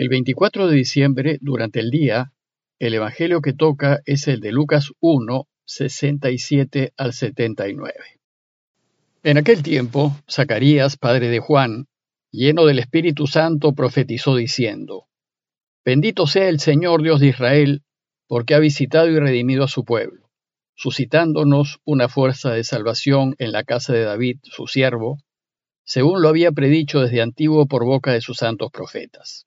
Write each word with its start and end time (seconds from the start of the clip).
El 0.00 0.08
24 0.08 0.68
de 0.68 0.76
diciembre, 0.76 1.36
durante 1.42 1.78
el 1.78 1.90
día, 1.90 2.32
el 2.78 2.94
Evangelio 2.94 3.42
que 3.42 3.52
toca 3.52 4.00
es 4.06 4.28
el 4.28 4.40
de 4.40 4.50
Lucas 4.50 4.92
1, 5.00 5.46
67 5.66 6.94
al 6.96 7.12
79. 7.12 7.92
En 9.24 9.36
aquel 9.36 9.62
tiempo, 9.62 10.16
Zacarías, 10.26 10.96
padre 10.96 11.28
de 11.28 11.40
Juan, 11.40 11.86
lleno 12.30 12.64
del 12.64 12.78
Espíritu 12.78 13.26
Santo, 13.26 13.74
profetizó 13.74 14.36
diciendo, 14.36 15.04
Bendito 15.84 16.26
sea 16.26 16.48
el 16.48 16.60
Señor 16.60 17.02
Dios 17.02 17.20
de 17.20 17.26
Israel, 17.26 17.82
porque 18.26 18.54
ha 18.54 18.58
visitado 18.58 19.06
y 19.08 19.20
redimido 19.20 19.64
a 19.64 19.68
su 19.68 19.84
pueblo, 19.84 20.30
suscitándonos 20.76 21.80
una 21.84 22.08
fuerza 22.08 22.52
de 22.52 22.64
salvación 22.64 23.34
en 23.38 23.52
la 23.52 23.64
casa 23.64 23.92
de 23.92 24.04
David, 24.04 24.38
su 24.44 24.66
siervo, 24.66 25.18
según 25.84 26.22
lo 26.22 26.30
había 26.30 26.52
predicho 26.52 27.00
desde 27.00 27.20
antiguo 27.20 27.66
por 27.66 27.84
boca 27.84 28.14
de 28.14 28.22
sus 28.22 28.38
santos 28.38 28.70
profetas. 28.72 29.46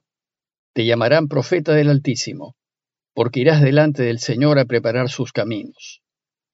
te 0.73 0.85
llamarán 0.85 1.27
profeta 1.27 1.73
del 1.73 1.89
Altísimo, 1.89 2.55
porque 3.13 3.41
irás 3.41 3.61
delante 3.61 4.03
del 4.03 4.19
Señor 4.19 4.57
a 4.57 4.65
preparar 4.65 5.09
sus 5.09 5.33
caminos, 5.33 6.01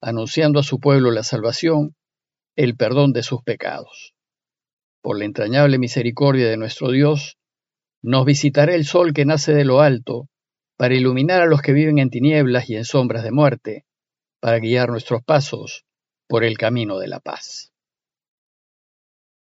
anunciando 0.01 0.59
a 0.59 0.63
su 0.63 0.79
pueblo 0.79 1.11
la 1.11 1.23
salvación, 1.23 1.95
el 2.55 2.75
perdón 2.75 3.13
de 3.13 3.21
sus 3.21 3.43
pecados. 3.43 4.15
Por 5.01 5.19
la 5.19 5.25
entrañable 5.25 5.77
misericordia 5.77 6.49
de 6.49 6.57
nuestro 6.57 6.91
Dios, 6.91 7.37
nos 8.01 8.25
visitará 8.25 8.73
el 8.73 8.85
sol 8.85 9.13
que 9.13 9.25
nace 9.25 9.53
de 9.53 9.65
lo 9.65 9.81
alto, 9.81 10.27
para 10.77 10.95
iluminar 10.95 11.41
a 11.41 11.45
los 11.47 11.61
que 11.61 11.73
viven 11.73 11.99
en 11.99 12.09
tinieblas 12.09 12.69
y 12.69 12.75
en 12.75 12.85
sombras 12.85 13.23
de 13.23 13.31
muerte, 13.31 13.85
para 14.39 14.59
guiar 14.59 14.89
nuestros 14.89 15.23
pasos 15.23 15.85
por 16.27 16.43
el 16.43 16.57
camino 16.57 16.99
de 16.99 17.07
la 17.07 17.19
paz. 17.19 17.71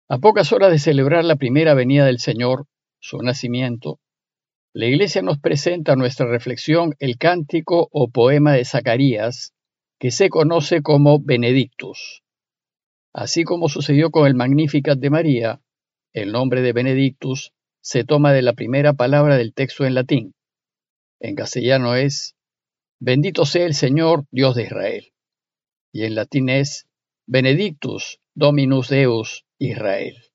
A 0.08 0.18
pocas 0.18 0.52
horas 0.52 0.70
de 0.70 0.78
celebrar 0.78 1.24
la 1.24 1.36
primera 1.36 1.74
venida 1.74 2.04
del 2.04 2.18
Señor, 2.18 2.66
su 2.98 3.18
nacimiento, 3.18 4.00
la 4.72 4.86
Iglesia 4.86 5.22
nos 5.22 5.38
presenta 5.38 5.92
a 5.92 5.96
nuestra 5.96 6.26
reflexión 6.26 6.94
el 7.00 7.18
cántico 7.18 7.88
o 7.90 8.08
poema 8.08 8.52
de 8.52 8.64
Zacarías, 8.64 9.52
que 9.98 10.12
se 10.12 10.28
conoce 10.28 10.80
como 10.80 11.20
Benedictus. 11.20 12.22
Así 13.12 13.42
como 13.42 13.68
sucedió 13.68 14.10
con 14.10 14.28
el 14.28 14.34
Magnificat 14.34 14.98
de 14.98 15.10
María, 15.10 15.60
el 16.12 16.30
nombre 16.30 16.62
de 16.62 16.72
Benedictus 16.72 17.52
se 17.82 18.04
toma 18.04 18.32
de 18.32 18.42
la 18.42 18.52
primera 18.52 18.92
palabra 18.92 19.36
del 19.36 19.54
texto 19.54 19.84
en 19.84 19.94
latín. 19.94 20.34
En 21.18 21.34
castellano 21.34 21.96
es 21.96 22.36
Bendito 23.00 23.46
sea 23.46 23.66
el 23.66 23.74
Señor, 23.74 24.26
Dios 24.30 24.54
de 24.54 24.64
Israel. 24.64 25.12
Y 25.92 26.04
en 26.04 26.14
latín 26.14 26.48
es 26.48 26.86
Benedictus 27.26 28.20
Dominus 28.34 28.88
Deus 28.88 29.44
Israel. 29.58 30.29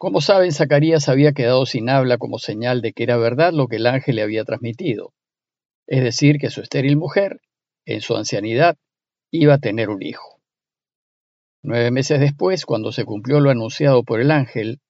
Como 0.00 0.22
saben, 0.22 0.50
Zacarías 0.50 1.10
había 1.10 1.32
quedado 1.32 1.66
sin 1.66 1.90
habla 1.90 2.16
como 2.16 2.38
señal 2.38 2.80
de 2.80 2.94
que 2.94 3.02
era 3.02 3.18
verdad 3.18 3.52
lo 3.52 3.68
que 3.68 3.76
el 3.76 3.86
ángel 3.86 4.16
le 4.16 4.22
había 4.22 4.46
transmitido, 4.46 5.12
es 5.86 6.02
decir, 6.02 6.38
que 6.38 6.48
su 6.48 6.62
estéril 6.62 6.96
mujer, 6.96 7.42
en 7.84 8.00
su 8.00 8.16
ancianidad, 8.16 8.78
iba 9.30 9.52
a 9.52 9.58
tener 9.58 9.90
un 9.90 10.02
hijo. 10.02 10.40
Nueve 11.62 11.90
meses 11.90 12.18
después, 12.18 12.64
cuando 12.64 12.92
se 12.92 13.04
cumplió 13.04 13.40
lo 13.40 13.50
anunciado 13.50 14.02
por 14.02 14.22
el 14.22 14.30
ángel, 14.30 14.80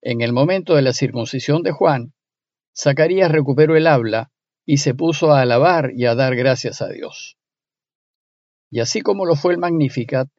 en 0.00 0.22
el 0.22 0.32
momento 0.32 0.76
de 0.76 0.80
la 0.80 0.94
circuncisión 0.94 1.62
de 1.62 1.72
Juan, 1.72 2.14
Zacarías 2.74 3.30
recuperó 3.30 3.76
el 3.76 3.86
habla 3.86 4.30
y 4.64 4.78
se 4.78 4.94
puso 4.94 5.32
a 5.32 5.42
alabar 5.42 5.90
y 5.94 6.06
a 6.06 6.14
dar 6.14 6.36
gracias 6.36 6.80
a 6.80 6.88
Dios. 6.88 7.36
Y 8.70 8.80
así 8.80 9.02
como 9.02 9.26
lo 9.26 9.36
fue 9.36 9.52
el 9.52 9.58
Magnificat, 9.58 10.30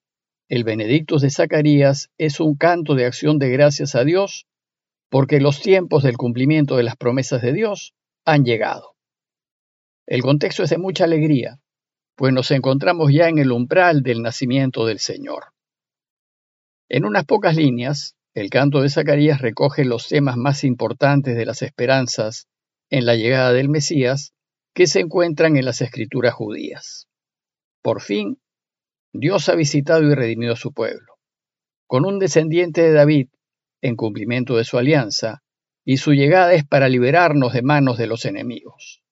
el 0.47 0.63
Benedictus 0.63 1.21
de 1.21 1.31
Zacarías 1.31 2.09
es 2.17 2.39
un 2.39 2.55
canto 2.55 2.93
de 2.93 3.05
acción 3.05 3.39
de 3.39 3.49
gracias 3.49 3.95
a 3.95 4.03
Dios, 4.03 4.45
porque 5.09 5.39
los 5.39 5.61
tiempos 5.61 6.03
del 6.03 6.17
cumplimiento 6.17 6.77
de 6.77 6.83
las 6.83 6.95
promesas 6.95 7.41
de 7.41 7.53
Dios 7.53 7.95
han 8.25 8.43
llegado. 8.43 8.95
El 10.05 10.21
contexto 10.21 10.63
es 10.63 10.69
de 10.69 10.77
mucha 10.77 11.05
alegría, 11.05 11.59
pues 12.15 12.31
nos 12.31 12.51
encontramos 12.51 13.11
ya 13.11 13.27
en 13.27 13.39
el 13.39 13.51
umbral 13.51 14.03
del 14.03 14.21
nacimiento 14.21 14.85
del 14.85 14.99
Señor. 14.99 15.45
En 16.89 17.05
unas 17.05 17.25
pocas 17.25 17.55
líneas, 17.55 18.15
el 18.35 18.49
canto 18.51 18.81
de 18.81 18.89
Zacarías 18.89 19.41
recoge 19.41 19.83
los 19.83 20.07
temas 20.07 20.37
más 20.37 20.63
importantes 20.63 21.35
de 21.35 21.45
las 21.45 21.63
esperanzas 21.63 22.47
en 22.91 23.05
la 23.05 23.15
llegada 23.15 23.51
del 23.51 23.69
Mesías 23.69 24.33
que 24.75 24.85
se 24.85 24.99
encuentran 24.99 25.57
en 25.57 25.65
las 25.65 25.81
escrituras 25.81 26.35
judías. 26.35 27.07
Por 27.81 28.01
fin, 28.01 28.39
Dios 29.19 29.47
ha 29.47 29.55
visitado 29.55 30.03
y 30.03 30.13
redimido 30.13 30.53
a 30.53 30.57
su 30.57 30.73
pueblo, 30.73 31.13
con 31.87 32.05
un 32.05 32.19
descendiente 32.19 32.81
de 32.81 32.91
David 32.91 33.29
en 33.81 33.95
cumplimiento 33.95 34.57
de 34.57 34.65
su 34.65 34.77
alianza, 34.77 35.43
y 35.85 35.97
su 35.97 36.13
llegada 36.13 36.53
es 36.53 36.65
para 36.65 36.89
liberarnos 36.89 37.53
de 37.53 37.61
manos 37.61 37.97
de 37.97 38.07
los 38.07 38.25
enemigos. 38.25 39.03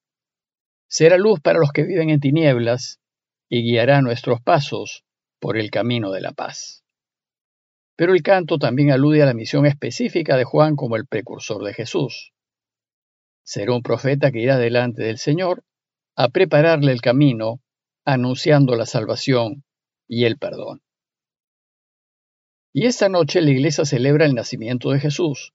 Será 0.88 1.16
luz 1.16 1.40
para 1.40 1.58
los 1.58 1.70
que 1.72 1.84
viven 1.84 2.10
en 2.10 2.20
tinieblas 2.20 3.00
y 3.48 3.62
guiará 3.62 4.02
nuestros 4.02 4.42
pasos 4.42 5.04
por 5.38 5.56
el 5.56 5.70
camino 5.70 6.10
de 6.10 6.20
la 6.20 6.32
paz. 6.32 6.84
Pero 7.96 8.12
el 8.12 8.22
canto 8.22 8.58
también 8.58 8.90
alude 8.90 9.22
a 9.22 9.26
la 9.26 9.34
misión 9.34 9.66
específica 9.66 10.36
de 10.36 10.44
Juan 10.44 10.74
como 10.74 10.96
el 10.96 11.06
precursor 11.06 11.64
de 11.64 11.72
Jesús. 11.72 12.32
Será 13.44 13.72
un 13.72 13.82
profeta 13.82 14.32
que 14.32 14.40
irá 14.40 14.58
delante 14.58 15.02
del 15.02 15.18
Señor 15.18 15.64
a 16.16 16.28
prepararle 16.28 16.92
el 16.92 17.00
camino, 17.00 17.60
anunciando 18.04 18.74
la 18.74 18.86
salvación 18.86 19.63
y 20.06 20.24
el 20.24 20.38
perdón. 20.38 20.82
Y 22.72 22.86
esta 22.86 23.08
noche 23.08 23.40
la 23.40 23.50
iglesia 23.50 23.84
celebra 23.84 24.26
el 24.26 24.34
nacimiento 24.34 24.90
de 24.90 25.00
Jesús, 25.00 25.52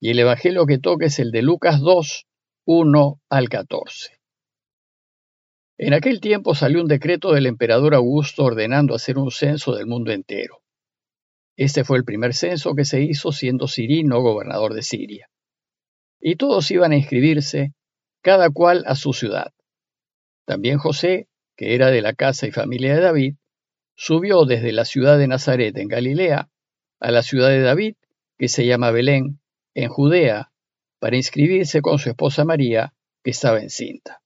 y 0.00 0.10
el 0.10 0.18
Evangelio 0.18 0.66
que 0.66 0.78
toca 0.78 1.06
es 1.06 1.18
el 1.18 1.30
de 1.30 1.42
Lucas 1.42 1.80
2, 1.80 2.26
1 2.66 3.20
al 3.30 3.48
14. 3.48 4.20
En 5.78 5.94
aquel 5.94 6.20
tiempo 6.20 6.54
salió 6.54 6.82
un 6.82 6.88
decreto 6.88 7.32
del 7.32 7.46
emperador 7.46 7.94
Augusto 7.94 8.44
ordenando 8.44 8.94
hacer 8.94 9.16
un 9.16 9.30
censo 9.30 9.74
del 9.74 9.86
mundo 9.86 10.12
entero. 10.12 10.62
Este 11.56 11.84
fue 11.84 11.96
el 11.96 12.04
primer 12.04 12.34
censo 12.34 12.74
que 12.74 12.84
se 12.84 13.02
hizo 13.02 13.32
siendo 13.32 13.66
Cirino 13.66 14.20
gobernador 14.20 14.74
de 14.74 14.82
Siria. 14.82 15.30
Y 16.20 16.36
todos 16.36 16.70
iban 16.70 16.92
a 16.92 16.96
inscribirse, 16.96 17.72
cada 18.22 18.50
cual 18.50 18.84
a 18.86 18.94
su 18.94 19.14
ciudad. 19.14 19.52
También 20.46 20.76
José, 20.76 21.28
que 21.56 21.74
era 21.74 21.90
de 21.90 22.02
la 22.02 22.12
casa 22.12 22.46
y 22.46 22.50
familia 22.50 22.94
de 22.94 23.00
David, 23.00 23.36
subió 24.02 24.46
desde 24.46 24.72
la 24.72 24.86
ciudad 24.86 25.18
de 25.18 25.28
Nazaret 25.28 25.76
en 25.76 25.86
Galilea 25.86 26.48
a 27.00 27.10
la 27.10 27.22
ciudad 27.22 27.50
de 27.50 27.60
David, 27.60 27.96
que 28.38 28.48
se 28.48 28.64
llama 28.64 28.92
Belén, 28.92 29.40
en 29.74 29.90
Judea, 29.90 30.52
para 30.98 31.18
inscribirse 31.18 31.82
con 31.82 31.98
su 31.98 32.08
esposa 32.08 32.46
María, 32.46 32.94
que 33.22 33.32
estaba 33.32 33.60
encinta. 33.60 34.22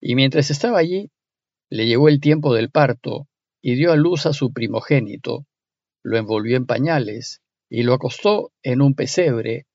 Y 0.00 0.16
mientras 0.16 0.50
estaba 0.50 0.80
allí, 0.80 1.12
le 1.70 1.86
llegó 1.86 2.08
el 2.08 2.18
tiempo 2.18 2.52
del 2.52 2.68
parto 2.68 3.28
y 3.62 3.76
dio 3.76 3.92
a 3.92 3.96
luz 3.96 4.26
a 4.26 4.32
su 4.32 4.52
primogénito, 4.52 5.46
lo 6.02 6.18
envolvió 6.18 6.56
en 6.56 6.66
pañales 6.66 7.42
y 7.70 7.84
lo 7.84 7.94
acostó 7.94 8.50
en 8.64 8.82
un 8.82 8.94
pesebre 8.94 9.66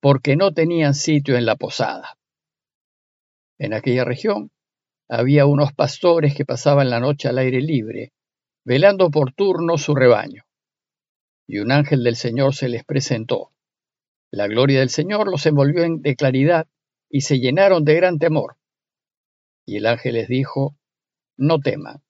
porque 0.00 0.34
no 0.34 0.52
tenían 0.52 0.94
sitio 0.94 1.36
en 1.36 1.46
la 1.46 1.54
posada. 1.54 2.18
En 3.56 3.72
aquella 3.72 4.04
región 4.04 4.50
había 5.08 5.46
unos 5.46 5.72
pastores 5.72 6.34
que 6.34 6.44
pasaban 6.44 6.90
la 6.90 6.98
noche 6.98 7.28
al 7.28 7.38
aire 7.38 7.60
libre, 7.60 8.12
velando 8.66 9.10
por 9.10 9.32
turno 9.32 9.78
su 9.78 9.94
rebaño. 9.94 10.44
Y 11.46 11.60
un 11.60 11.72
ángel 11.72 12.04
del 12.04 12.16
Señor 12.16 12.54
se 12.54 12.68
les 12.68 12.84
presentó. 12.84 13.52
La 14.30 14.46
gloria 14.46 14.80
del 14.80 14.90
Señor 14.90 15.30
los 15.30 15.46
envolvió 15.46 15.84
en 15.84 16.02
de 16.02 16.16
claridad 16.16 16.68
y 17.08 17.22
se 17.22 17.38
llenaron 17.38 17.84
de 17.84 17.94
gran 17.94 18.18
temor. 18.18 18.58
Y 19.64 19.76
el 19.76 19.86
ángel 19.86 20.16
les 20.16 20.28
dijo, 20.28 20.76
no 21.38 21.60
teman, 21.60 22.02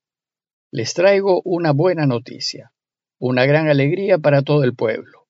les 0.73 0.94
traigo 0.94 1.41
una 1.44 1.73
buena 1.73 2.06
noticia 2.06 2.73
una 3.19 3.47
gran 3.47 3.69
alegría 3.69 4.19
para 4.19 4.43
todo 4.43 4.64
el 4.64 4.75
pueblo. 4.75 5.26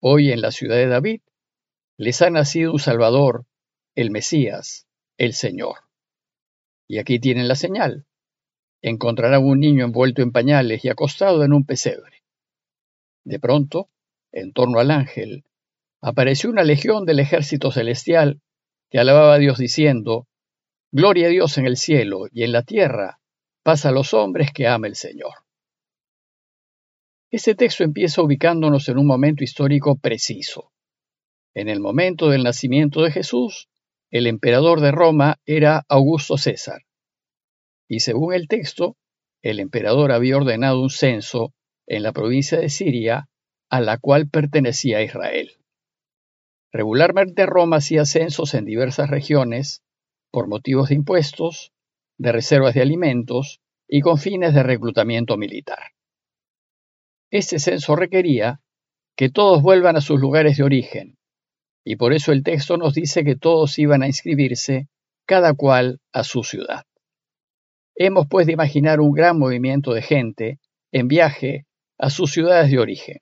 Hoy 0.00 0.30
en 0.30 0.40
la 0.40 0.50
ciudad 0.50 0.76
de 0.76 0.88
David 0.88 1.20
les 1.96 2.20
ha 2.20 2.28
nacido 2.28 2.72
un 2.72 2.78
Salvador, 2.78 3.46
el 3.94 4.10
Mesías, 4.10 4.86
el 5.16 5.32
Señor. 5.32 5.76
Y 6.86 6.98
aquí 6.98 7.18
tienen 7.18 7.48
la 7.48 7.54
señal. 7.54 8.06
Encontrarán 8.88 9.42
un 9.42 9.58
niño 9.58 9.84
envuelto 9.84 10.22
en 10.22 10.30
pañales 10.30 10.84
y 10.84 10.88
acostado 10.88 11.42
en 11.42 11.52
un 11.52 11.66
pesebre. 11.66 12.22
De 13.24 13.40
pronto, 13.40 13.90
en 14.30 14.52
torno 14.52 14.78
al 14.78 14.92
ángel, 14.92 15.42
apareció 16.00 16.50
una 16.50 16.62
legión 16.62 17.04
del 17.04 17.18
ejército 17.18 17.72
celestial 17.72 18.40
que 18.88 19.00
alababa 19.00 19.34
a 19.34 19.38
Dios 19.38 19.58
diciendo, 19.58 20.28
Gloria 20.92 21.26
a 21.26 21.30
Dios 21.30 21.58
en 21.58 21.66
el 21.66 21.76
cielo 21.76 22.28
y 22.30 22.44
en 22.44 22.52
la 22.52 22.62
tierra, 22.62 23.18
paz 23.64 23.86
a 23.86 23.90
los 23.90 24.14
hombres 24.14 24.52
que 24.52 24.68
ama 24.68 24.86
el 24.86 24.94
Señor. 24.94 25.34
Este 27.32 27.56
texto 27.56 27.82
empieza 27.82 28.22
ubicándonos 28.22 28.88
en 28.88 28.98
un 28.98 29.06
momento 29.08 29.42
histórico 29.42 29.98
preciso. 29.98 30.70
En 31.54 31.68
el 31.68 31.80
momento 31.80 32.28
del 32.28 32.44
nacimiento 32.44 33.02
de 33.02 33.10
Jesús, 33.10 33.68
el 34.12 34.28
emperador 34.28 34.80
de 34.80 34.92
Roma 34.92 35.40
era 35.44 35.84
Augusto 35.88 36.38
César. 36.38 36.85
Y 37.88 38.00
según 38.00 38.34
el 38.34 38.48
texto, 38.48 38.96
el 39.42 39.60
emperador 39.60 40.12
había 40.12 40.36
ordenado 40.36 40.80
un 40.80 40.90
censo 40.90 41.52
en 41.86 42.02
la 42.02 42.12
provincia 42.12 42.58
de 42.58 42.68
Siria 42.68 43.28
a 43.70 43.80
la 43.80 43.98
cual 43.98 44.28
pertenecía 44.28 45.02
Israel. 45.02 45.52
Regularmente 46.72 47.46
Roma 47.46 47.76
hacía 47.76 48.04
censos 48.04 48.54
en 48.54 48.64
diversas 48.64 49.08
regiones 49.08 49.82
por 50.30 50.48
motivos 50.48 50.88
de 50.88 50.96
impuestos, 50.96 51.72
de 52.18 52.32
reservas 52.32 52.74
de 52.74 52.82
alimentos 52.82 53.60
y 53.88 54.00
con 54.00 54.18
fines 54.18 54.52
de 54.54 54.62
reclutamiento 54.62 55.36
militar. 55.36 55.92
Este 57.30 57.58
censo 57.58 57.96
requería 57.96 58.60
que 59.16 59.30
todos 59.30 59.62
vuelvan 59.62 59.96
a 59.96 60.00
sus 60.00 60.20
lugares 60.20 60.56
de 60.56 60.64
origen, 60.64 61.16
y 61.84 61.96
por 61.96 62.12
eso 62.12 62.32
el 62.32 62.42
texto 62.42 62.76
nos 62.76 62.94
dice 62.94 63.24
que 63.24 63.36
todos 63.36 63.78
iban 63.78 64.02
a 64.02 64.06
inscribirse, 64.06 64.88
cada 65.24 65.54
cual 65.54 66.00
a 66.12 66.24
su 66.24 66.42
ciudad. 66.42 66.84
Hemos 67.96 68.26
pues 68.28 68.46
de 68.46 68.52
imaginar 68.52 69.00
un 69.00 69.12
gran 69.12 69.38
movimiento 69.38 69.94
de 69.94 70.02
gente 70.02 70.60
en 70.92 71.08
viaje 71.08 71.66
a 71.98 72.10
sus 72.10 72.30
ciudades 72.30 72.70
de 72.70 72.78
origen. 72.78 73.18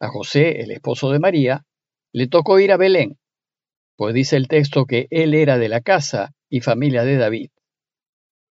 A 0.00 0.08
José, 0.08 0.62
el 0.62 0.70
esposo 0.70 1.10
de 1.10 1.18
María, 1.18 1.66
le 2.12 2.28
tocó 2.28 2.58
ir 2.58 2.72
a 2.72 2.78
Belén, 2.78 3.18
pues 3.96 4.14
dice 4.14 4.36
el 4.36 4.48
texto 4.48 4.86
que 4.86 5.06
él 5.10 5.34
era 5.34 5.58
de 5.58 5.68
la 5.68 5.82
casa 5.82 6.32
y 6.48 6.60
familia 6.60 7.04
de 7.04 7.16
David. 7.16 7.50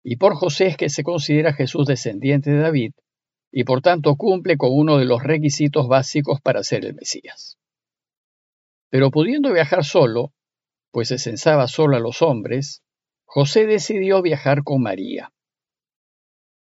Y 0.04 0.16
por 0.16 0.34
José 0.34 0.66
es 0.66 0.76
que 0.76 0.90
se 0.90 1.02
considera 1.02 1.54
Jesús 1.54 1.86
descendiente 1.86 2.50
de 2.50 2.58
David, 2.58 2.92
y 3.50 3.64
por 3.64 3.80
tanto 3.80 4.16
cumple 4.16 4.58
con 4.58 4.70
uno 4.72 4.98
de 4.98 5.06
los 5.06 5.22
requisitos 5.22 5.88
básicos 5.88 6.40
para 6.42 6.62
ser 6.62 6.84
el 6.84 6.94
Mesías. 6.94 7.58
Pero 8.90 9.10
pudiendo 9.10 9.52
viajar 9.52 9.84
solo, 9.84 10.32
pues 10.90 11.08
se 11.08 11.18
censaba 11.18 11.66
solo 11.66 11.96
a 11.96 12.00
los 12.00 12.20
hombres, 12.20 12.82
José 13.38 13.66
decidió 13.66 14.22
viajar 14.22 14.64
con 14.64 14.80
María. 14.80 15.30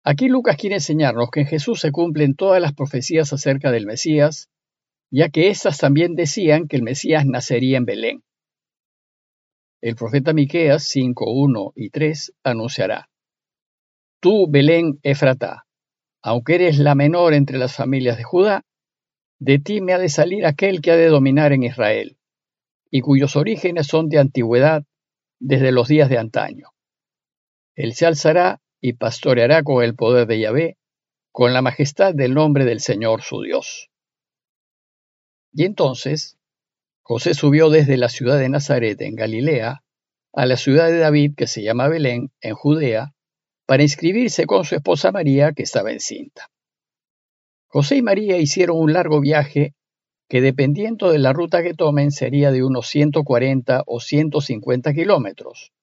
Aquí 0.04 0.28
Lucas 0.28 0.58
quiere 0.58 0.75
enseñarnos 0.75 1.31
que 1.31 1.40
en 1.40 1.48
Jesús 1.48 1.80
se 1.80 1.92
cumplen 1.92 2.36
todas 2.36 2.62
las 2.62 2.74
profecías 2.74 3.34
acerca 3.34 3.72
del 3.72 3.88
Mesías, 3.88 4.48
ya 5.10 5.30
que 5.30 5.50
éstas 5.50 5.80
también 5.80 6.13
decían 6.13 6.68
que 6.68 6.75
el 6.75 6.84
Mesías 6.84 7.25
nacería 7.25 7.80
en 7.80 7.86
Belén. 7.86 8.24
El 9.81 9.96
profeta 9.96 10.34
Miqueas 10.34 10.84
5, 10.84 11.31
1 11.31 11.74
y 11.78 11.90
3 11.90 12.34
anunciará: 12.44 13.10
Tú, 14.19 14.46
Belén 14.48 15.00
Efratá, 15.02 15.66
aunque 16.22 16.54
eres 16.54 16.78
la 16.78 16.94
menor 16.94 17.34
entre 17.34 17.58
las 17.58 17.75
familias 17.75 18.18
de 18.18 18.24
Judá, 18.24 18.66
de 19.40 19.58
ti 19.58 19.81
me 19.81 19.94
ha 19.94 19.98
de 19.98 20.10
salir 20.10 20.46
aquel 20.46 20.81
que 20.81 20.92
ha 20.92 20.96
de 20.96 21.08
dominar 21.08 21.54
en 21.54 21.63
Israel, 21.63 22.19
y 22.92 23.02
cuyos 23.02 23.36
orígenes 23.36 23.88
son 23.88 24.10
de 24.10 24.19
antigüedad 24.19 24.84
desde 25.41 25.71
los 25.71 25.88
días 25.88 26.07
de 26.09 26.19
antaño. 26.19 26.69
Él 27.75 27.93
se 27.93 28.05
alzará 28.05 28.61
y 28.79 28.93
pastoreará 28.93 29.63
con 29.63 29.83
el 29.83 29.95
poder 29.95 30.27
de 30.27 30.39
Yahvé, 30.39 30.77
con 31.31 31.53
la 31.53 31.61
majestad 31.61 32.13
del 32.13 32.33
nombre 32.33 32.63
del 32.63 32.79
Señor 32.79 33.23
su 33.23 33.41
Dios. 33.41 33.89
Y 35.51 35.65
entonces 35.65 36.38
José 37.01 37.33
subió 37.33 37.69
desde 37.69 37.97
la 37.97 38.09
ciudad 38.09 38.38
de 38.38 38.49
Nazaret 38.49 39.01
en 39.01 39.15
Galilea 39.15 39.83
a 40.33 40.45
la 40.45 40.57
ciudad 40.57 40.88
de 40.88 40.99
David 40.99 41.33
que 41.35 41.47
se 41.47 41.63
llama 41.63 41.88
Belén 41.88 42.31
en 42.39 42.53
Judea 42.53 43.13
para 43.65 43.83
inscribirse 43.83 44.45
con 44.45 44.63
su 44.63 44.75
esposa 44.75 45.11
María 45.11 45.53
que 45.53 45.63
estaba 45.63 45.91
encinta. 45.91 46.49
José 47.67 47.97
y 47.97 48.01
María 48.01 48.38
hicieron 48.38 48.77
un 48.77 48.93
largo 48.93 49.19
viaje 49.19 49.73
que 50.31 50.39
dependiendo 50.39 51.12
de 51.12 51.19
la 51.19 51.33
ruta 51.33 51.62
que 51.62 51.74
tomen 51.74 52.10
sería 52.10 52.51
de 52.51 52.63
unos 52.63 52.88
140 52.88 53.83
o 53.86 54.00
150 54.00 54.94
kilómetros, 54.94 55.74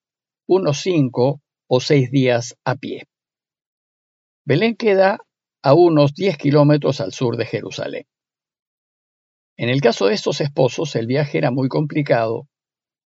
unos 0.47 0.81
5 0.81 1.43
o 1.67 1.81
seis 1.81 2.11
días 2.11 2.57
a 2.65 2.77
pie. 2.77 3.09
Belén 4.47 4.75
queda 4.75 5.19
a 5.63 5.75
unos 5.75 6.15
10 6.15 6.39
kilómetros 6.39 7.03
al 7.03 7.13
sur 7.13 7.37
de 7.37 7.45
Jerusalén. 7.45 8.07
En 9.59 9.69
el 9.69 9.83
caso 9.83 10.07
de 10.07 10.15
estos 10.15 10.41
esposos, 10.41 10.97
el 10.97 11.07
viaje 11.07 11.37
era 11.37 11.51
muy 11.51 11.69
complicado, 11.69 12.49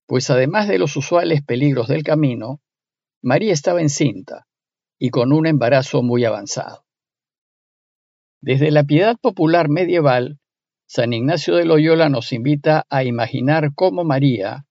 pues 0.09 0.31
además 0.31 0.67
de 0.67 0.81
los 0.81 0.97
usuales 0.97 1.45
peligros 1.45 1.87
del 1.87 2.03
camino, 2.03 2.61
María 3.23 3.53
estaba 3.53 3.81
encinta 3.81 4.49
y 4.99 5.11
con 5.11 5.33
un 5.33 5.47
embarazo 5.47 6.03
muy 6.03 6.25
avanzado. 6.25 6.85
Desde 8.41 8.73
la 8.73 8.83
piedad 8.83 9.17
popular 9.21 9.69
medieval, 9.69 10.41
San 10.91 11.13
Ignacio 11.13 11.57
de 11.57 11.67
Loyola 11.67 12.09
nos 12.09 12.33
invita 12.33 12.87
a 12.89 13.05
imaginar 13.05 13.75
cómo 13.75 14.05
María, 14.05 14.65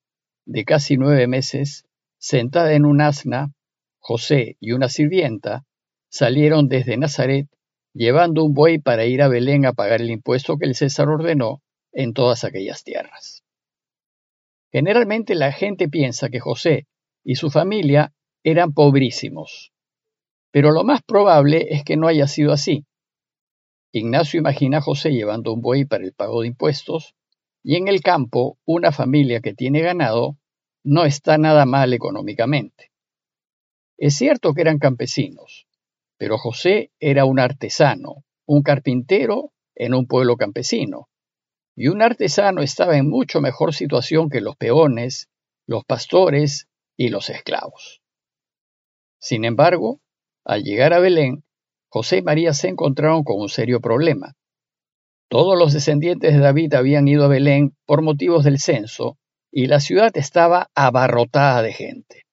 de 0.47 0.65
casi 0.65 0.97
nueve 0.97 1.27
meses, 1.27 1.85
sentada 2.17 2.73
en 2.73 2.85
un 2.85 3.01
asna, 3.01 3.53
José 3.99 4.57
y 4.59 4.71
una 4.71 4.89
sirvienta 4.89 5.67
salieron 6.09 6.69
desde 6.69 6.97
Nazaret 6.97 7.47
llevando 7.93 8.43
un 8.43 8.55
buey 8.55 8.79
para 8.79 9.05
ir 9.05 9.21
a 9.21 9.27
Belén 9.27 9.67
a 9.67 9.73
pagar 9.73 10.01
el 10.01 10.09
impuesto 10.09 10.57
que 10.57 10.65
el 10.65 10.73
César 10.73 11.07
ordenó 11.07 11.61
en 11.91 12.13
todas 12.13 12.43
aquellas 12.43 12.83
tierras. 12.83 13.43
Generalmente 14.71 15.35
la 15.35 15.51
gente 15.51 15.87
piensa 15.87 16.29
que 16.29 16.39
José 16.39 16.87
y 17.23 17.35
su 17.35 17.51
familia 17.51 18.11
eran 18.43 18.73
pobrísimos, 18.73 19.71
pero 20.49 20.71
lo 20.71 20.83
más 20.83 21.03
probable 21.03 21.67
es 21.69 21.83
que 21.83 21.95
no 21.95 22.07
haya 22.07 22.25
sido 22.25 22.53
así. 22.53 22.86
Ignacio 23.91 24.39
imagina 24.39 24.77
a 24.77 24.81
José 24.81 25.11
llevando 25.11 25.53
un 25.53 25.61
buey 25.61 25.85
para 25.85 26.03
el 26.03 26.13
pago 26.13 26.41
de 26.41 26.47
impuestos 26.47 27.15
y 27.63 27.75
en 27.75 27.87
el 27.87 28.01
campo 28.01 28.57
una 28.65 28.91
familia 28.91 29.39
que 29.41 29.53
tiene 29.53 29.81
ganado 29.81 30.37
no 30.83 31.05
está 31.05 31.37
nada 31.37 31.65
mal 31.65 31.93
económicamente. 31.93 32.91
Es 33.97 34.15
cierto 34.15 34.53
que 34.53 34.61
eran 34.61 34.77
campesinos, 34.77 35.67
pero 36.17 36.37
José 36.37 36.91
era 36.99 37.25
un 37.25 37.39
artesano, 37.39 38.23
un 38.45 38.61
carpintero 38.61 39.51
en 39.75 39.93
un 39.93 40.07
pueblo 40.07 40.37
campesino, 40.37 41.09
y 41.75 41.87
un 41.87 42.01
artesano 42.01 42.61
estaba 42.61 42.97
en 42.97 43.09
mucho 43.09 43.41
mejor 43.41 43.73
situación 43.73 44.29
que 44.29 44.41
los 44.41 44.55
peones, 44.55 45.29
los 45.65 45.83
pastores 45.85 46.67
y 46.95 47.09
los 47.09 47.29
esclavos. 47.29 48.01
Sin 49.19 49.45
embargo, 49.45 50.01
al 50.45 50.63
llegar 50.63 50.93
a 50.93 50.99
Belén, 50.99 51.43
José 51.89 52.17
y 52.17 52.21
María 52.21 52.53
se 52.53 52.67
encontraron 52.67 53.23
con 53.23 53.39
un 53.39 53.49
serio 53.49 53.79
problema. 53.79 54.33
Todos 55.29 55.57
los 55.57 55.73
descendientes 55.73 56.33
de 56.33 56.39
David 56.39 56.73
habían 56.73 57.07
ido 57.07 57.25
a 57.25 57.27
Belén 57.27 57.75
por 57.85 58.01
motivos 58.01 58.43
del 58.43 58.59
censo, 58.59 59.17
y 59.51 59.67
la 59.67 59.79
ciudad 59.79 60.15
estaba 60.15 60.69
abarrotada 60.75 61.61
de 61.61 61.73
gente. 61.73 62.23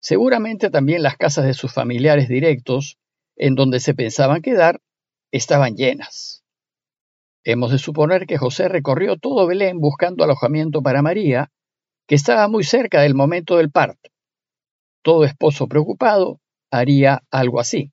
Seguramente 0.00 0.70
también 0.70 1.02
las 1.02 1.16
casas 1.16 1.46
de 1.46 1.54
sus 1.54 1.72
familiares 1.72 2.28
directos, 2.28 2.96
en 3.36 3.54
donde 3.54 3.80
se 3.80 3.94
pensaban 3.94 4.42
quedar, 4.42 4.80
estaban 5.32 5.74
llenas. 5.76 6.44
Hemos 7.44 7.70
de 7.70 7.78
suponer 7.78 8.26
que 8.26 8.38
José 8.38 8.68
recorrió 8.68 9.16
todo 9.16 9.46
Belén 9.46 9.78
buscando 9.78 10.24
alojamiento 10.24 10.82
para 10.82 11.02
María, 11.02 11.50
que 12.06 12.14
estaba 12.14 12.48
muy 12.48 12.64
cerca 12.64 13.02
del 13.02 13.14
momento 13.14 13.56
del 13.56 13.70
parto. 13.70 14.10
Todo 15.02 15.24
esposo 15.24 15.68
preocupado 15.68 16.40
haría 16.70 17.22
algo 17.30 17.60
así. 17.60 17.92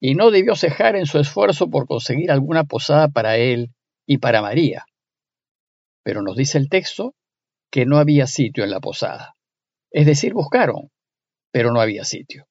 Y 0.00 0.14
no 0.14 0.30
debió 0.30 0.54
cejar 0.54 0.96
en 0.96 1.06
su 1.06 1.18
esfuerzo 1.18 1.70
por 1.70 1.86
conseguir 1.86 2.30
alguna 2.30 2.64
posada 2.64 3.08
para 3.08 3.36
él 3.36 3.72
y 4.06 4.18
para 4.18 4.42
María. 4.42 4.86
Pero 6.04 6.22
nos 6.22 6.36
dice 6.36 6.58
el 6.58 6.68
texto 6.68 7.14
que 7.70 7.84
no 7.84 7.98
había 7.98 8.26
sitio 8.26 8.64
en 8.64 8.70
la 8.70 8.80
posada. 8.80 9.34
Es 9.90 10.06
decir, 10.06 10.34
buscaron, 10.34 10.90
pero 11.52 11.72
no 11.72 11.80
había 11.80 12.04
sitio. 12.04 12.46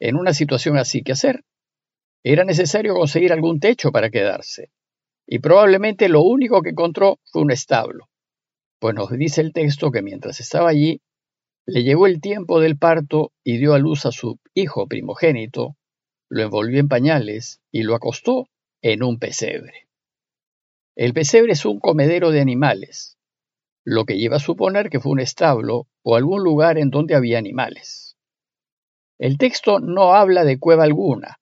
En 0.00 0.16
una 0.16 0.34
situación 0.34 0.76
así, 0.76 1.02
¿qué 1.02 1.12
hacer? 1.12 1.44
Era 2.24 2.44
necesario 2.44 2.94
conseguir 2.94 3.32
algún 3.32 3.60
techo 3.60 3.92
para 3.92 4.10
quedarse, 4.10 4.70
y 5.26 5.38
probablemente 5.38 6.08
lo 6.08 6.22
único 6.22 6.62
que 6.62 6.70
encontró 6.70 7.18
fue 7.24 7.42
un 7.42 7.50
establo, 7.50 8.08
pues 8.80 8.94
nos 8.94 9.10
dice 9.10 9.40
el 9.40 9.52
texto 9.52 9.90
que 9.90 10.02
mientras 10.02 10.40
estaba 10.40 10.70
allí, 10.70 11.00
le 11.66 11.84
llegó 11.84 12.06
el 12.06 12.20
tiempo 12.20 12.60
del 12.60 12.76
parto 12.76 13.32
y 13.44 13.58
dio 13.58 13.74
a 13.74 13.78
luz 13.78 14.06
a 14.06 14.12
su 14.12 14.40
hijo 14.54 14.88
primogénito, 14.88 15.76
lo 16.32 16.44
envolvió 16.44 16.80
en 16.80 16.88
pañales 16.88 17.60
y 17.70 17.82
lo 17.82 17.94
acostó 17.94 18.48
en 18.80 19.02
un 19.02 19.18
pesebre. 19.18 19.86
El 20.96 21.12
pesebre 21.12 21.52
es 21.52 21.66
un 21.66 21.78
comedero 21.78 22.30
de 22.30 22.40
animales, 22.40 23.18
lo 23.84 24.06
que 24.06 24.16
lleva 24.16 24.36
a 24.36 24.40
suponer 24.40 24.88
que 24.88 24.98
fue 24.98 25.12
un 25.12 25.20
establo 25.20 25.88
o 26.02 26.16
algún 26.16 26.42
lugar 26.42 26.78
en 26.78 26.88
donde 26.88 27.14
había 27.14 27.36
animales. 27.36 28.16
El 29.18 29.36
texto 29.36 29.78
no 29.78 30.14
habla 30.14 30.44
de 30.44 30.58
cueva 30.58 30.84
alguna. 30.84 31.38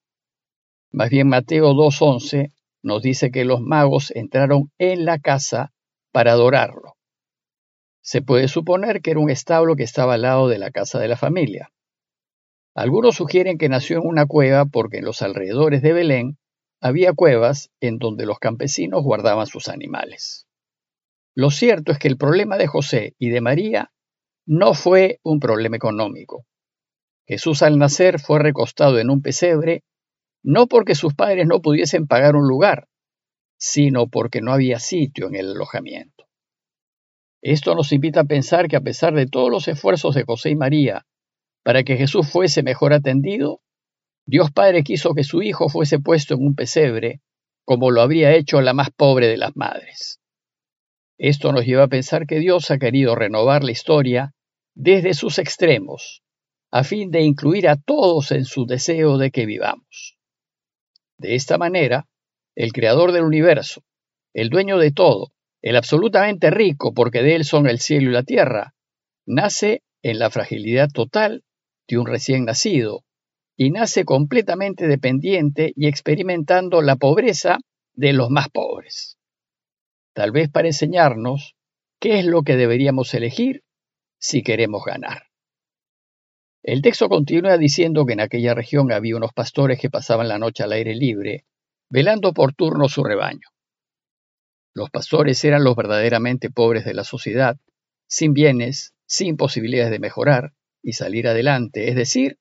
Más 0.91 1.09
bien 1.09 1.29
Mateo 1.29 1.73
2.11 1.73 2.53
nos 2.83 3.01
dice 3.01 3.31
que 3.31 3.45
los 3.45 3.61
magos 3.61 4.11
entraron 4.17 4.73
en 4.77 5.05
la 5.05 5.21
casa 5.21 5.73
para 6.11 6.33
adorarlo. 6.33 6.97
se 8.03 8.23
puede 8.23 8.49
suponer 8.49 9.03
que 9.03 9.13
era 9.13 9.21
un 9.21 9.31
establo 9.31 9.77
que 9.77 9.85
estaba 9.85 10.15
al 10.15 10.23
lado 10.23 10.49
de 10.49 10.59
la 10.59 10.73
casa 10.73 10.99
de 10.99 11.07
la 11.07 11.17
familia. 11.17 11.71
Algunos 12.75 13.17
sugieren 13.17 13.59
que 13.59 13.69
nació 13.69 13.99
en 13.99 14.07
una 14.07 14.27
cueva 14.27 14.65
porque 14.65 14.99
en 14.99 15.05
los 15.05 15.23
alrededores 15.23 15.83
de 15.83 15.93
Belén 15.93 16.39
había 16.81 17.13
cuevas 17.13 17.71
en 17.81 17.99
donde 17.99 18.27
los 18.27 18.39
campesinos 18.39 19.03
guardaban 19.03 19.47
sus 19.47 19.69
animales. 19.69 20.47
Lo 21.35 21.51
cierto 21.51 21.93
es 21.93 21.99
que 21.99 22.09
el 22.09 22.17
problema 22.17 22.57
de 22.57 22.67
José 22.67 23.15
y 23.19 23.31
de 23.31 23.41
María 23.41 23.93
no 24.47 24.75
fue 24.75 25.21
un 25.23 25.41
problema 25.41 25.77
económico. 25.77 26.47
Jesús 27.27 27.63
al 27.63 27.79
nacer 27.79 28.19
fue 28.19 28.41
recostado 28.41 28.99
en 28.99 29.11
un 29.11 29.23
pesebre 29.23 29.85
no 30.43 30.67
porque 30.67 30.95
sus 30.95 31.15
padres 31.15 31.47
no 31.47 31.61
pudiesen 31.61 32.07
pagar 32.07 32.35
un 32.35 32.49
lugar, 32.49 32.89
sino 33.59 34.09
porque 34.09 34.41
no 34.41 34.53
había 34.53 34.79
sitio 34.79 35.29
en 35.29 35.37
el 35.37 35.51
alojamiento. 35.53 36.27
Esto 37.43 37.75
nos 37.75 37.93
invita 37.93 38.21
a 38.21 38.25
pensar 38.25 38.69
que 38.69 38.77
a 38.77 38.81
pesar 38.81 39.15
de 39.15 39.27
todos 39.27 39.51
los 39.51 39.69
esfuerzos 39.69 40.15
de 40.15 40.25
José 40.25 40.51
y 40.51 40.57
María 40.57 41.07
para 41.63 41.83
que 41.85 41.97
Jesús 41.97 42.31
fuese 42.31 42.63
mejor 42.63 42.93
atendido, 42.93 43.61
Dios 44.27 44.51
Padre 44.51 44.83
quiso 44.83 45.15
que 45.15 45.25
su 45.25 45.43
hijo 45.43 45.69
fuese 45.69 45.99
puesto 45.99 46.35
en 46.35 46.47
un 46.47 46.55
pesebre, 46.55 47.21
como 47.65 47.91
lo 47.91 48.01
habría 48.01 48.35
hecho 48.35 48.61
la 48.61 48.73
más 48.73 48.91
pobre 48.91 49.29
de 49.29 49.37
las 49.37 49.57
madres. 49.57 50.21
Esto 51.19 51.53
nos 51.53 51.67
lleva 51.67 51.85
a 51.85 51.89
pensar 51.89 52.27
que 52.27 52.39
Dios 52.39 52.71
ha 52.71 52.79
querido 52.79 53.15
renovar 53.15 53.63
la 53.63 53.73
historia 53.73 54.33
desde 54.75 55.15
sus 55.15 55.39
extremos, 55.39 56.23
a 56.71 56.85
fin 56.85 57.11
de 57.11 57.23
incluir 57.23 57.69
a 57.69 57.77
todos 57.77 58.33
en 58.33 58.45
su 58.45 58.65
deseo 58.65 59.19
de 59.19 59.31
que 59.31 59.47
vivamos. 59.47 60.17
De 61.19 61.35
esta 61.35 61.59
manera, 61.59 62.09
el 62.55 62.73
creador 62.73 63.13
del 63.13 63.25
universo, 63.25 63.83
el 64.33 64.49
dueño 64.49 64.79
de 64.79 64.93
todo, 64.93 65.33
el 65.61 65.77
absolutamente 65.77 66.51
rico, 66.51 66.95
porque 66.95 67.23
de 67.23 67.35
él 67.35 67.45
son 67.45 67.69
el 67.69 67.81
cielo 67.81 68.11
y 68.11 68.15
la 68.15 68.23
tierra, 68.23 68.75
nace 69.27 69.83
en 70.03 70.19
la 70.19 70.31
fragilidad 70.31 70.89
total 70.89 71.45
un 71.97 72.07
recién 72.07 72.45
nacido 72.45 73.05
y 73.57 73.71
nace 73.71 74.05
completamente 74.05 74.87
dependiente 74.87 75.73
y 75.77 75.87
experimentando 75.87 76.81
la 76.81 76.97
pobreza 76.97 77.59
de 77.93 78.13
los 78.13 78.31
más 78.31 78.49
pobres. 78.49 79.19
Tal 80.15 80.33
vez 80.33 80.49
para 80.49 80.69
enseñarnos 80.69 81.57
qué 82.01 82.19
es 82.19 82.25
lo 82.25 82.43
que 82.43 82.57
deberíamos 82.57 83.13
elegir 83.15 83.63
si 84.19 84.43
queremos 84.43 84.83
ganar. 84.85 85.25
El 86.63 86.83
texto 86.83 87.09
continúa 87.09 87.57
diciendo 87.59 88.05
que 88.07 88.15
en 88.15 88.21
aquella 88.21 88.55
región 88.55 88.93
había 88.93 89.17
unos 89.17 89.33
pastores 89.33 89.79
que 89.79 89.91
pasaban 89.91 90.29
la 90.29 90.39
noche 90.39 90.63
al 90.63 90.73
aire 90.73 90.95
libre, 90.95 91.47
velando 91.89 92.33
por 92.33 92.55
turno 92.55 92.89
su 92.89 93.03
rebaño. 93.05 93.49
Los 94.75 94.91
pastores 94.91 95.45
eran 95.45 95.65
los 95.65 95.75
verdaderamente 95.75 96.51
pobres 96.51 96.85
de 96.85 96.95
la 96.95 97.05
sociedad, 97.05 97.57
sin 98.07 98.33
bienes, 98.33 98.95
sin 99.07 99.37
posibilidades 99.37 99.91
de 99.91 99.99
mejorar 99.99 100.53
y 100.83 100.93
salir 100.95 101.29
adelante, 101.29 101.89
es 101.89 101.97
decir, 101.97 102.39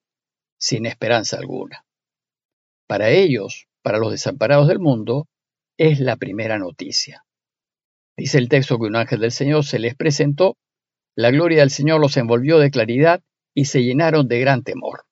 sin 0.57 0.85
esperanza 0.85 1.37
alguna. 1.37 1.85
Para 2.87 3.09
ellos, 3.09 3.67
para 3.81 3.99
los 3.99 4.11
desamparados 4.11 4.67
del 4.67 4.79
mundo, 4.79 5.27
es 5.77 5.99
la 5.99 6.17
primera 6.17 6.57
noticia. 6.57 7.25
Dice 8.17 8.37
el 8.37 8.49
texto 8.49 8.77
que 8.77 8.87
un 8.87 8.95
ángel 8.95 9.19
del 9.19 9.31
Señor 9.31 9.65
se 9.65 9.79
les 9.79 9.95
presentó, 9.95 10.57
la 11.15 11.31
gloria 11.31 11.59
del 11.59 11.69
Señor 11.69 12.01
los 12.01 12.17
envolvió 12.17 12.59
de 12.59 12.71
claridad 12.71 13.21
y 13.53 13.65
se 13.65 13.83
llenaron 13.83 14.27
de 14.27 14.39
gran 14.39 14.63
temor. 14.63 15.05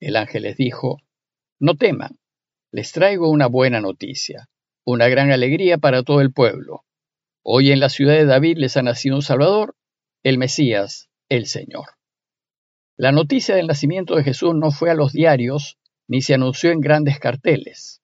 El 0.00 0.16
ángel 0.16 0.42
les 0.42 0.56
dijo, 0.56 0.98
no 1.58 1.76
teman, 1.76 2.18
les 2.70 2.92
traigo 2.92 3.30
una 3.30 3.46
buena 3.46 3.80
noticia 3.80 4.48
una 4.84 5.08
gran 5.08 5.30
alegría 5.30 5.78
para 5.78 6.02
todo 6.02 6.20
el 6.20 6.32
pueblo. 6.32 6.84
Hoy 7.44 7.70
en 7.70 7.80
la 7.80 7.88
ciudad 7.88 8.14
de 8.14 8.24
David 8.24 8.58
les 8.58 8.76
ha 8.76 8.82
nacido 8.82 9.16
un 9.16 9.22
Salvador, 9.22 9.76
el 10.22 10.38
Mesías, 10.38 11.08
el 11.28 11.46
Señor. 11.46 11.86
La 13.02 13.10
noticia 13.10 13.56
del 13.56 13.66
nacimiento 13.66 14.14
de 14.14 14.22
Jesús 14.22 14.54
no 14.54 14.70
fue 14.70 14.88
a 14.88 14.94
los 14.94 15.12
diarios 15.12 15.76
ni 16.06 16.22
se 16.22 16.34
anunció 16.34 16.70
en 16.70 16.78
grandes 16.78 17.18
carteles. 17.18 18.00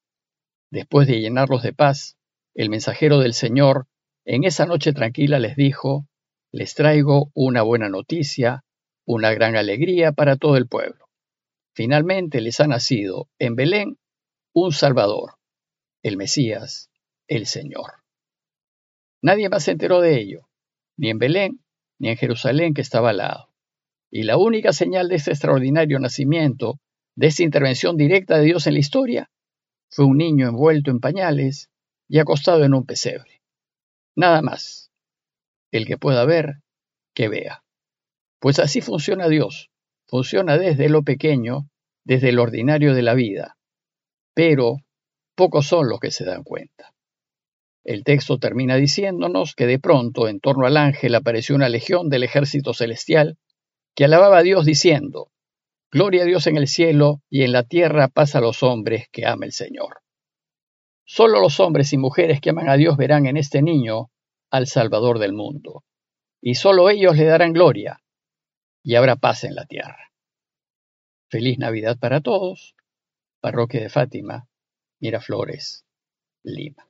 Después 0.73 1.07
de 1.07 1.21
llenarlos 1.21 1.63
de 1.63 1.73
paz, 1.73 2.19
el 2.53 2.69
mensajero 2.69 3.21
del 3.21 3.33
Señor 3.33 3.87
en 4.25 4.43
esa 4.43 4.67
noche 4.67 4.93
tranquila 4.93 5.39
les 5.39 5.55
dijo, 5.55 6.09
les 6.51 6.75
traigo 6.75 7.31
una 7.33 7.63
buena 7.63 7.89
noticia, 7.89 8.65
una 9.07 9.33
gran 9.33 9.55
alegría 9.55 10.11
para 10.11 10.35
todo 10.35 10.57
el 10.57 10.67
pueblo. 10.67 11.07
Finalmente 11.77 12.41
les 12.41 12.59
ha 12.59 12.67
nacido 12.67 13.29
en 13.39 13.55
Belén 13.55 13.99
un 14.53 14.73
Salvador, 14.73 15.35
el 16.03 16.17
Mesías, 16.17 16.91
el 17.29 17.47
Señor. 17.47 18.03
Nadie 19.23 19.49
más 19.49 19.63
se 19.63 19.71
enteró 19.71 20.01
de 20.01 20.19
ello, 20.19 20.49
ni 20.97 21.11
en 21.11 21.19
Belén, 21.21 21.61
ni 22.01 22.09
en 22.09 22.17
Jerusalén 22.17 22.75
que 22.75 22.81
estaba 22.81 23.11
al 23.11 23.19
lado. 23.19 23.48
Y 24.11 24.23
la 24.23 24.39
única 24.39 24.73
señal 24.73 25.09
de 25.09 25.17
este 25.17 25.31
extraordinario 25.31 25.99
nacimiento, 25.99 26.81
de 27.15 27.27
esta 27.27 27.43
intervención 27.43 27.97
directa 27.97 28.39
de 28.39 28.45
Dios 28.45 28.67
en 28.67 28.75
la 28.75 28.81
historia, 28.81 29.31
fue 29.91 30.07
un 30.07 30.17
niño 30.17 30.49
envuelto 30.49 30.91
en 30.91 31.01
pañales 31.01 31.71
y 32.09 32.19
acostado 32.19 32.65
en 32.65 32.75
un 32.75 32.87
pesebre. 32.87 33.43
Nada 34.17 34.43
más. 34.43 34.91
El 35.71 35.87
que 35.87 35.99
pueda 35.99 36.25
ver, 36.25 36.61
que 37.15 37.29
vea. 37.29 37.63
Pues 38.41 38.59
así 38.59 38.81
funciona 38.81 39.29
Dios. 39.29 39.71
Funciona 40.07 40.57
desde 40.57 40.89
lo 40.89 41.03
pequeño, 41.03 41.69
desde 42.05 42.33
lo 42.33 42.43
ordinario 42.43 42.95
de 42.95 43.03
la 43.03 43.15
vida. 43.15 43.59
Pero 44.35 44.77
pocos 45.35 45.67
son 45.67 45.89
los 45.89 46.01
que 46.01 46.11
se 46.11 46.25
dan 46.25 46.45
cuenta. 46.45 46.95
El 47.85 48.05
texto 48.05 48.39
termina 48.39 48.77
diciéndonos 48.77 49.55
que 49.55 49.67
de 49.67 49.79
pronto 49.79 50.29
en 50.29 50.41
torno 50.41 50.67
al 50.67 50.77
ángel 50.77 51.15
apareció 51.15 51.55
una 51.55 51.69
legión 51.69 52.09
del 52.09 52.23
ejército 52.23 52.73
celestial 52.73 53.39
que 53.99 54.05
alababa 54.05 54.39
a 54.39 54.43
Dios 54.45 54.65
diciendo, 54.65 55.33
Gloria 55.91 56.23
a 56.23 56.25
Dios 56.25 56.47
en 56.47 56.57
el 56.57 56.69
cielo 56.69 57.21
y 57.29 57.43
en 57.43 57.51
la 57.51 57.65
tierra 57.65 58.07
paz 58.07 58.37
a 58.37 58.41
los 58.41 58.63
hombres 58.63 59.09
que 59.11 59.27
ama 59.27 59.45
el 59.45 59.51
Señor. 59.51 60.03
Solo 61.05 61.41
los 61.41 61.59
hombres 61.59 61.93
y 61.93 61.99
mujeres 61.99 62.41
que 62.41 62.51
aman 62.51 62.69
a 62.69 62.77
Dios 62.77 62.97
verán 62.97 63.27
en 63.27 63.37
este 63.37 63.61
niño 63.61 64.13
al 64.53 64.69
Salvador 64.69 65.19
del 65.19 65.33
mundo, 65.33 65.83
y 66.41 66.55
solo 66.55 66.91
ellos 66.91 67.17
le 67.17 67.25
darán 67.25 67.53
gloria, 67.53 68.01
y 68.85 68.95
habrá 68.95 69.17
paz 69.17 69.43
en 69.43 69.57
la 69.57 69.67
tierra. 69.67 70.13
Feliz 71.29 71.59
Navidad 71.59 71.99
para 71.99 72.21
todos, 72.21 72.77
Parroquia 73.41 73.81
de 73.81 73.89
Fátima, 73.89 74.47
Miraflores, 75.01 75.85
Lima. 76.45 76.88